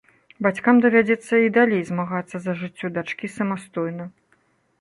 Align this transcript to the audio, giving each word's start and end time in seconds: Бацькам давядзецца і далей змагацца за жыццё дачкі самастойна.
Бацькам 0.45 0.79
давядзецца 0.85 1.33
і 1.47 1.51
далей 1.59 1.85
змагацца 1.89 2.37
за 2.47 2.57
жыццё 2.63 2.91
дачкі 2.97 3.33
самастойна. 3.37 4.13